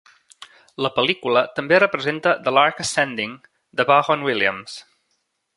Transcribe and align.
La 0.85 0.89
pel·lícula 0.95 1.43
també 1.59 1.79
representa 1.83 2.35
"The 2.47 2.55
Lark 2.59 2.83
Ascending" 2.87 3.39
de 3.81 3.87
Vaughan 3.93 4.29
Williams. 4.31 4.83